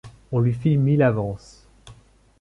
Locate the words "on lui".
0.31-0.53